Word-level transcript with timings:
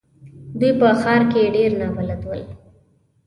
دوی 0.59 0.71
په 0.79 0.87
ښار 1.01 1.21
کې 1.31 1.53
ډېر 1.55 1.71
نابلده 1.79 2.25
ول. 2.29 2.43